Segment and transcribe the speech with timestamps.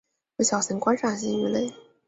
[0.37, 1.71] 为小型观赏性鱼类。